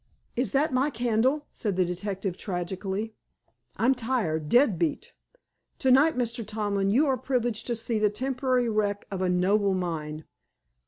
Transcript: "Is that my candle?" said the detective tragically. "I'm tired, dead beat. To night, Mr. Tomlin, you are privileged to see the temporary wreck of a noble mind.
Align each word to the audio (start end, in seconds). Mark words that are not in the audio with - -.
"Is 0.35 0.49
that 0.53 0.73
my 0.73 0.89
candle?" 0.89 1.45
said 1.53 1.75
the 1.75 1.85
detective 1.85 2.35
tragically. 2.35 3.13
"I'm 3.77 3.93
tired, 3.93 4.49
dead 4.49 4.79
beat. 4.79 5.13
To 5.77 5.91
night, 5.91 6.17
Mr. 6.17 6.43
Tomlin, 6.43 6.89
you 6.89 7.05
are 7.05 7.17
privileged 7.17 7.67
to 7.67 7.75
see 7.75 7.99
the 7.99 8.09
temporary 8.09 8.67
wreck 8.67 9.05
of 9.11 9.21
a 9.21 9.29
noble 9.29 9.75
mind. 9.75 10.23